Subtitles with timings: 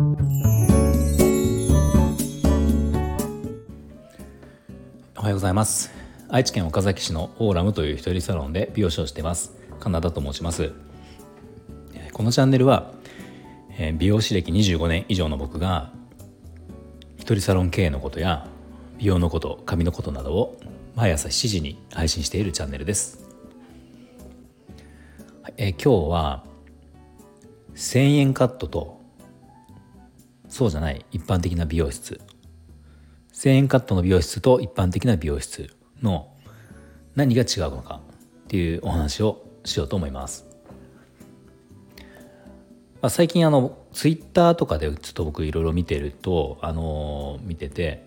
[0.00, 0.02] お
[5.22, 5.90] はようございます。
[6.30, 9.52] 愛知県岡崎市のオーラムという一人サロンで美容師をしています。
[9.78, 10.72] カナダと申します。
[12.14, 12.94] このチャンネルは
[13.98, 15.90] 美容師歴25年以上の僕が
[17.18, 18.48] 一人サロン経営のことや
[18.96, 20.58] 美容のこと髪のことなどを
[20.94, 23.26] 毎朝7時に配信しているチャンネルです、
[25.58, 26.44] え、今日は
[27.74, 28.99] 1000円カットと
[30.50, 32.20] そうじゃない一般的な美容室
[33.32, 36.28] 1000円カットの美容室と一般的な美容室の
[37.14, 38.00] 何が違うのか
[38.44, 40.46] っていうお話をしようと思います。
[43.00, 48.06] まあ、最近あのツイッターとかでちょっと僕いろいろ見てるとあのー、見てて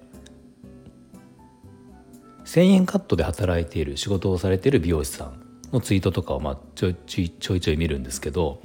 [2.45, 5.41] 1,000円カットで働いている仕事をされている美容師さん
[5.71, 8.61] のツイートとかをまあちょいちょいちょいちょい見るんですけど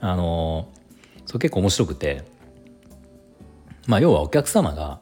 [0.00, 0.68] あの
[1.26, 2.24] それ結構面白くて
[3.90, 5.00] まあ要はお客様が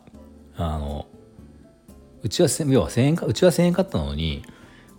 [0.56, 1.06] あの
[2.22, 4.42] うちは要は1,000円うちは1,000円カットなのに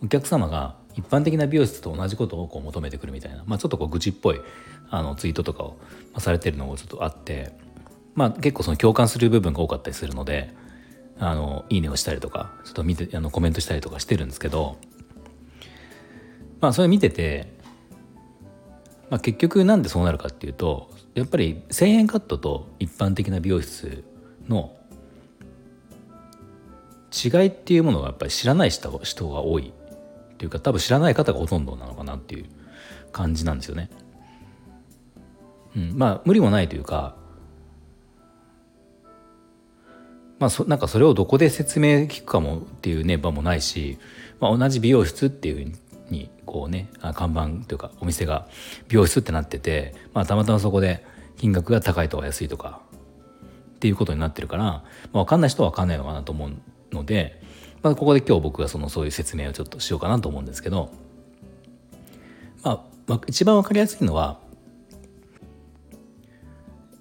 [0.03, 4.41] お客様が一般的な美容室と同じことをこう求めてくるみたいな、まあ、ちょっとこう愚痴っぽい
[4.91, 5.79] あのツイートとかを
[6.19, 7.51] されてるのもちょっとあって、
[8.13, 10.53] まあ、結構その共感する部分が多かったりするので
[11.17, 14.77] あのいいねをしたりとかちょっと見てあのコメントしたりとかしてるんですけど
[16.61, 17.58] まあそれ見てて、
[19.09, 24.03] まあ、結局なんでそうなるかっていうとやっぱり1,000円カットと一般的な美容室
[24.47, 24.71] の
[27.11, 29.73] 違いっていうものがやっぱり知らない人が多い
[30.33, 32.45] っていうか多分知らない方がほとんどなのかなっていう
[33.11, 33.89] 感じなんですよね。
[35.75, 37.15] うん、まあ無理もないというか
[40.39, 43.97] まあそなんかそれをどこで説明聞くかもっていうね場もないし、
[44.39, 45.63] まあ、同じ美容室っていうふう
[46.11, 48.47] にこうね看板というかお店が
[48.87, 51.05] 美容室ってなってて、まあ、たまたまそこで
[51.37, 52.81] 金額が高いとか安いとか
[53.75, 56.51] っていうことになってるから、まあ、分かんない人は分かんないのかなと思う
[56.91, 57.41] ので、
[57.81, 60.91] まあ、ここで今日僕がそのそういう説明をちょっとしようかなと思うんですけど、
[63.09, 64.39] まあ、一番分かりやすいのは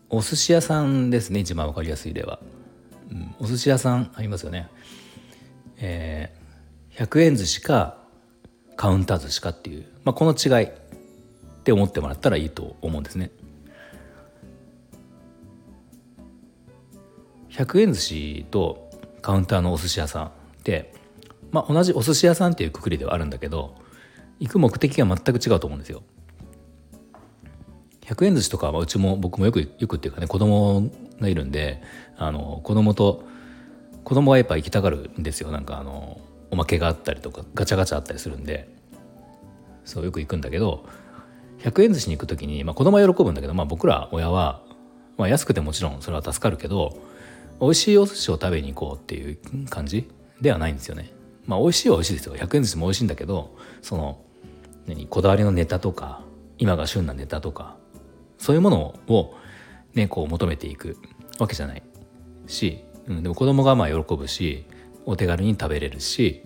[0.09, 2.41] お寿司屋さんですね一番分かりやすい例は。
[3.11, 4.69] うん、お寿司屋さんありますよね。
[5.77, 7.98] えー、100円寿司か
[8.79, 10.71] カウンター寿司かっていう、まあ、この違いっ
[11.65, 13.33] て思ってもらったらいいと思うんですね。
[17.51, 18.89] 100円寿司と
[19.21, 20.31] カウンターのお寿司屋さんっ
[20.63, 20.95] て、
[21.51, 23.75] まあ、同じお寿司屋さんっていうくくりではあるんだけど
[24.39, 26.05] 行く目的が全く違うと思うんですよ。
[28.03, 30.89] 100円寿司とかはうちも僕もよくよくっていうかね子供
[31.21, 31.83] がいるんで
[32.17, 33.25] あの子供と
[34.05, 38.69] 子供はやっぱ行きたがるんですよなんかあのおまけがあったりとかガチャガチャあったりするんで
[39.85, 40.87] そうよく行くんだけど
[41.61, 44.63] 100円寿司に行く時に、まあ、子供は喜ぶんだけど、まあ、僕ら親は、
[45.17, 46.99] まあ、安くてもちろんそれは助かるけど
[47.61, 49.39] 美味しいお寿司を食べに行こうっていう
[49.69, 50.09] 感じ
[50.41, 51.11] ではないんですよね。
[51.47, 54.21] まあ美味しいは美味しいですよ100円寿司も美味しいんだけどその
[54.87, 56.23] 何こだわりのネタとか
[56.59, 57.77] 今が旬なネタとか
[58.37, 59.35] そういうものを
[59.95, 60.99] ねこう求めていく
[61.39, 61.83] わけじゃない
[62.47, 64.67] し、うん、でも子供がまあ喜ぶし
[65.09, 66.43] お手軽に食べれるし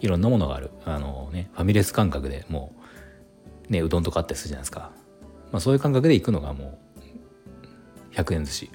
[0.00, 0.70] いろんなものがある。
[0.84, 2.74] あの、ね、ファミレス感覚でも
[3.68, 4.90] う、ね、うどんとかあったりするじゃないですか、
[5.52, 6.78] まあ、そういう感覚で行くのがも
[8.12, 8.70] う100円寿司。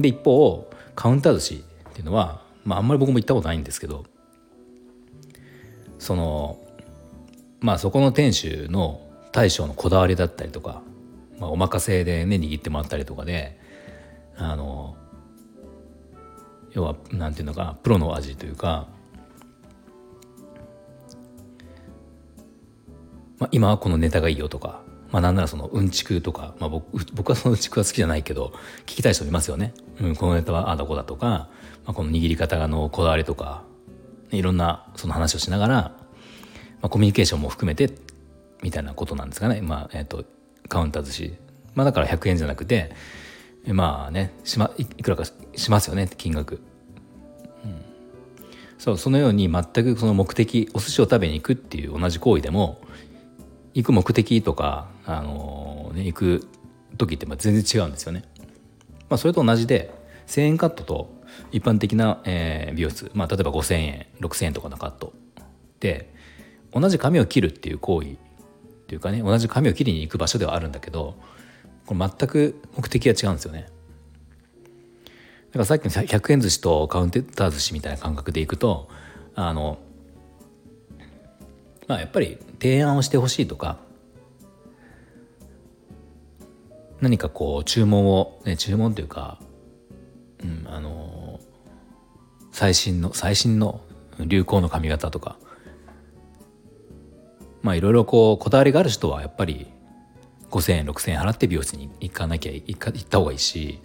[0.00, 4.04] で一方カウンター寿司っていうのは、まあ、あんまり僕も行ったことないんですけど
[5.98, 6.58] その
[7.60, 9.00] まあそこの店主の
[9.30, 10.82] 大将のこだわりだったりとか、
[11.38, 13.60] まあ、お任せでね握ってもらったりとかで
[14.36, 14.96] あの
[16.72, 18.88] 要はなんていうのかプロの味というか、
[23.38, 28.52] まあ、今はこのネタがいいよとか、まあ、なんならそのうんちくとか、まあ僕、僕はそのうんちくは好きじゃないけど
[28.86, 29.74] 聞きたい人いますよね。
[30.00, 31.48] うん、このネタはああだこだとか、ま
[31.86, 33.62] あ、この握り方のこだわりとか
[34.30, 35.92] いろんなその話をしながら、ま
[36.82, 37.90] あ、コミュニケーションも含めて
[38.62, 40.24] みたいなことなんですかね、まあえーと、
[40.68, 41.34] カウンター寿司、
[41.74, 42.94] まあ、だから100円じゃなくて
[43.66, 46.60] まあねし、ま、いくらかしますよね金額、
[48.80, 52.80] そうそのように全くその目的お寿司を食べに行くっていう同じ行為でも
[53.74, 56.48] 行く目的とか、あのー、ね、行く
[56.96, 58.24] 時ってまあ全然違うんですよね。
[59.10, 59.92] まあ、それと同じで
[60.28, 61.12] 1,000円カットと
[61.52, 65.12] 一般的な、えー、美容室、まあ、例えば5,000円6,000円とかのカット
[65.80, 66.10] で
[66.72, 68.16] 同じ髪を切るっていう行為っ
[68.86, 71.16] ていうかね同じ髪を切りに行く場所ではあるんだけど
[71.84, 73.66] これ全く目的が違うんですよね。
[75.50, 78.88] だからさっきの100円寿司とカウンター寿司みたいな感覚でいくと
[79.34, 79.78] あの
[81.88, 83.78] まあやっぱり提案をしてほしいとか
[87.00, 89.40] 何かこう注文を、ね、注文というか、
[90.44, 91.40] うん、あの
[92.52, 93.80] 最新の最新の
[94.18, 95.36] 流行の髪型とか
[97.62, 99.66] まあいろいろこうこだわりがある人はやっぱり
[100.50, 103.80] 5,000円6,000円払って美容室に行かなきゃ行か行った方がいいし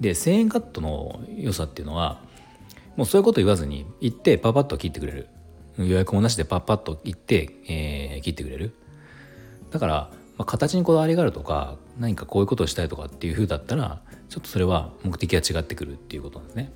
[0.00, 2.20] で1,000円カットの良さっていうのは
[2.96, 5.28] もうそういうこと言わずに行ってパパッと切ってくれる
[5.78, 8.74] 予約もなしでパッパッと行って、えー、切ってくれる
[9.70, 9.94] だから、
[10.36, 16.72] まあ、形にこだわりがあるとか何かこういうことをしたいとかっていうふうだったらちょっとそれは目的が違ってくるっていうことなんですね。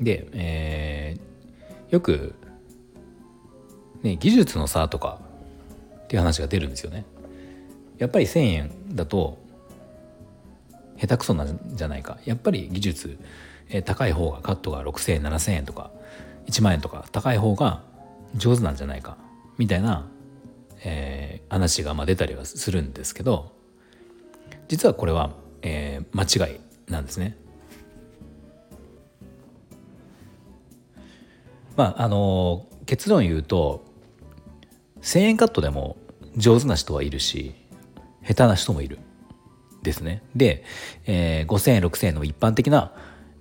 [0.00, 2.34] で、えー、よく、
[4.02, 5.20] ね、技術の差とか
[6.04, 7.04] っていう話が出るんですよね。
[7.98, 9.38] やっぱり1,000円だと
[11.00, 12.18] 下手くそなんじゃないか。
[12.24, 13.18] やっぱり技術、
[13.70, 15.90] え、高い方がカットが6,000円7,000円とか
[16.46, 17.82] 1万円とか高い方が
[18.34, 19.16] 上手なんじゃないか。
[19.58, 20.08] みたいな、
[20.84, 23.52] えー、話がまあ出たりはするんですけど
[24.68, 27.36] 実はこれは、えー、間違いなんですね。
[31.76, 33.84] まああの結論言うと
[35.00, 35.96] 1,000円カットでも
[36.36, 37.54] 上手な人はいるし
[38.26, 38.98] 下手な人もいる。
[39.82, 40.22] ですね。
[40.34, 40.64] で、
[41.06, 42.92] えー、5,000円6,000円の一般的な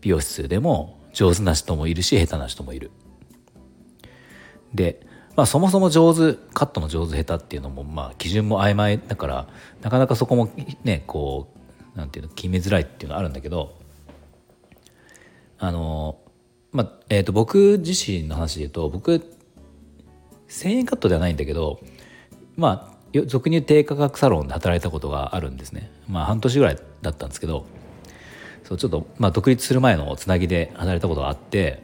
[0.01, 2.91] 美容室でも上手な人もいるし下手な人もいる。
[4.73, 5.01] で、
[5.35, 9.47] まあ、そもそも上手カットの上手下手っていうのもまあ基準も曖昧だから
[9.81, 10.49] なかなかそこも
[10.83, 11.53] ねこ
[11.95, 13.77] うなんていうの決めづらいっていうのはあるんだけど
[15.59, 16.19] あの
[16.71, 19.13] まあえー、と僕自身の話で言うと僕
[20.49, 21.79] 1,000円カットではないんだけど
[22.55, 27.65] まあ俗に言う低価格サロンで働いたことがあるんですねまあ半年ぐらいだったんですけど
[28.63, 31.83] そうちょっと、まあ、独立する前のつなぎで働いたことがあって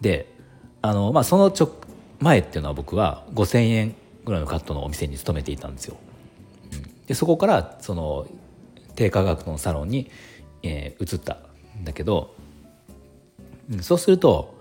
[0.00, 0.32] で
[0.80, 1.70] あの、まあ、その直
[2.18, 3.94] 前っていうのは僕は5,000円
[4.24, 5.96] ぐらいのカットのお店に勤めていたんですよ。
[6.72, 8.26] うん、でそこからその
[8.94, 10.10] 低価格のサロンに、
[10.62, 11.38] えー、移った
[11.78, 12.34] んだけど
[13.80, 14.54] そうすると、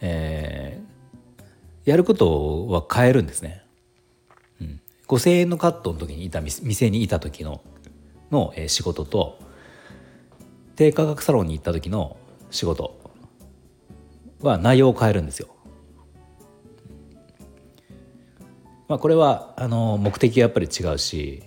[0.00, 3.63] えー、やることは変えるんですね。
[5.08, 7.60] 5,000円のカットの時にいた店にいた時の
[8.30, 9.38] の、仕事と
[10.76, 12.16] 低価格サロンに行った時の
[12.50, 12.98] 仕事
[14.40, 15.48] は内容を変えるんですよ。
[18.86, 21.42] まあ、これはあの目的がやっぱり違うし、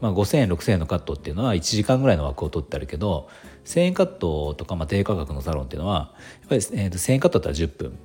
[0.00, 3.28] まあ、5,000円6,000円のカットっていうのは1時間ぐらいの枠を取ってあるけど
[3.64, 7.98] 1,000円カットとか、まあ、低価格のサロンっていうのはやっぱり、えー、と1,000円カットだったら10分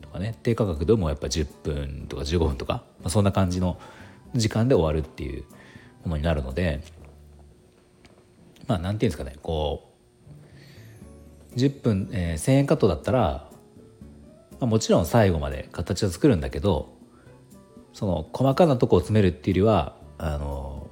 [0.00, 3.78] とかね低価格でもやっぱ10分とか15分とか、まあ、そんな感じの
[4.34, 5.44] 時間で終わるっていう
[6.04, 6.82] ものになるので
[8.66, 9.92] まあなんていうんですかねこ
[11.52, 13.48] う10分、えー、1,000円カットだったら、
[14.52, 16.94] まあ、もちろん最後まで形は作るんだけど
[17.92, 20.88] その細かなとこを詰めるっていうよりはあの、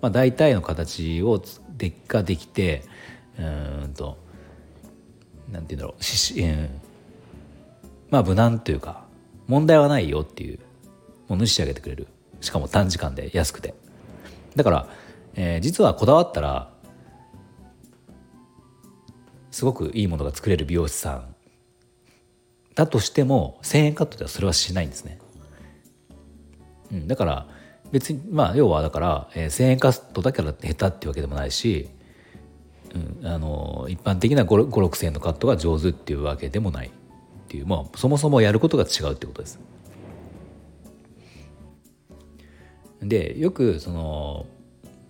[0.00, 1.42] まあ、大体の形を
[1.76, 2.84] でができて
[3.38, 3.42] う
[3.86, 4.18] んと
[5.50, 6.80] なんて言うんだろうし、うん、
[8.10, 9.04] まあ無難というか
[9.46, 10.60] 問題はないよっていう
[11.28, 12.06] ものに仕上げてくれる
[12.40, 13.74] しかも短時間で安くて
[14.54, 14.88] だから、
[15.34, 16.70] えー、実はこだわったら
[19.50, 21.34] すごくいいものが作れる美容師さん
[22.74, 25.18] だとしても1,000円カットではそれはしないんですね。
[26.92, 27.46] うん、だから
[27.90, 31.88] 別にまあ要はだから、えー、1,000円カットだから下手っていうわけでもないし、
[32.94, 36.90] うん、あの一般的な5,6,000円のカットが上手っていうわけでもないっ
[37.48, 39.58] ていう、まあ、そもそもやることが違うってことです。
[43.08, 44.46] でよくその、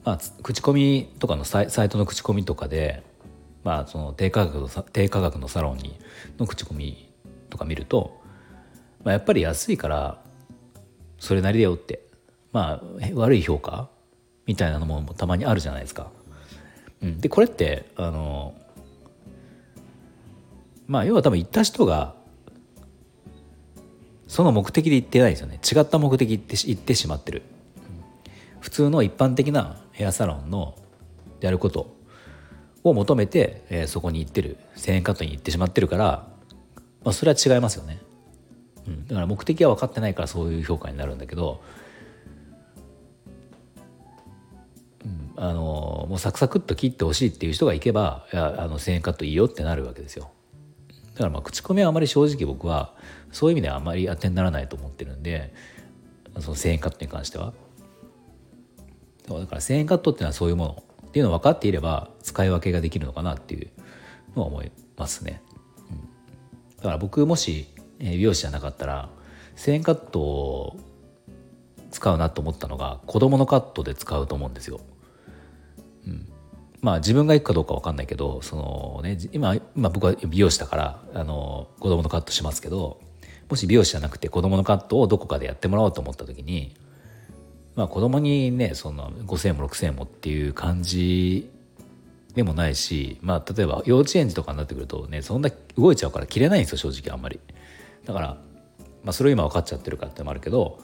[0.04, 3.02] まあ、口コミとかのサイサイトの口コミとかで、
[3.64, 5.98] まあ、その低価格の低価格のサロンに
[6.38, 7.08] の口コミ
[7.50, 8.20] とか見ると、
[9.04, 10.22] まあ、やっぱり安いから
[11.18, 12.00] それなりだよって
[12.52, 13.88] まあ悪い評価
[14.46, 16.10] みたいなのもたまにあるじゃないですか。
[17.02, 18.54] うん、でこれってあの
[20.86, 22.14] まあ要は多分行った人が
[24.26, 25.60] その目的で行ってないですよね。
[25.64, 27.42] 違った目的で行ってしまってる。
[28.66, 30.74] 普通の一般的なヘアサロンの
[31.40, 31.94] やること
[32.82, 36.36] を求めて、えー、そこに行ってる1000円カットに行ってしまってるから
[37.06, 38.00] まあ、それは違いますよね、
[38.88, 41.62] うん、だから目的は分かってないからそういう評価になるんだけど、
[45.04, 50.32] うん、あのもうサクサクっと切ってほしいっていう人がいけばいやあの1000円カットいいよってなるわけですよ。
[51.12, 52.92] だからまあ口コミはあまり正直僕は
[53.30, 55.54] そういう意味ではあまり当てにならないと思ってるんで
[56.40, 57.54] その1000円カットに関しては。
[59.28, 63.70] だから1000円カットっていうのはそういうものっていうのを分かっていれば使い分けができるのかなっていう
[64.36, 65.42] のは思いますね。
[66.76, 67.66] だから僕もし
[67.98, 69.08] 美容師じゃなかったら
[69.56, 70.76] 1000円カットを
[71.90, 74.80] 使うなと思ったのが子供のカットで使うと思うんですよ。
[76.06, 76.28] うん、
[76.82, 83.00] まあ自分が行くかどうか分かんないけどその、ね、今今僕は美容師だからあの子供のカットしますけど
[83.48, 86.76] もし美容師じゃなくて子供のカットをどこかでやってもらおうと思った時に、
[87.76, 91.50] まあ、子供にねそんな5,000円も6,000円もっていう感じ
[92.34, 97.38] でもないし、まあ、例えば幼稚園児とかになってくるとねそんな動いちゃうから切れないんですよ正直あんまり。
[98.04, 98.28] だから、
[99.04, 100.78] まあ、それを今分かっちゃってるかってのもあるけど、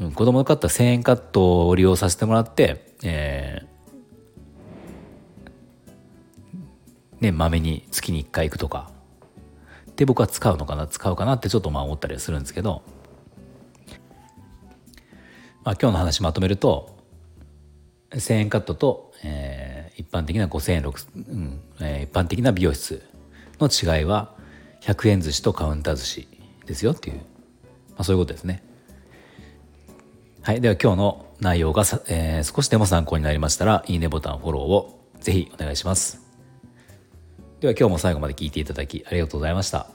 [0.00, 8.90] うん、子供のカットは1,000円カットを利用させてもらって、えー、ねまめに月に1回行くとか
[9.96, 12.82] で僕は使うのかな使うかなってちょっとまあ思ったりはするんですけど、
[15.64, 16.96] まあ、今日の話まとめると
[18.10, 23.02] 1,000円カットと、えー、一般的な5,000円6、うんえー、一般的な美容室
[23.58, 24.34] の違いは
[24.82, 26.28] 100円寿司とカウンター寿司
[26.66, 27.22] ですよっていう、ま
[27.98, 28.62] あ、そういうことですね。
[30.42, 30.60] はい。
[30.60, 36.20] では今日の内容がさえー、少しでも参考になりましたら、いいねボタン、フォローをぜひお願いします。
[37.60, 39.88] では今日も最後まで聞いていただきありがとうございました。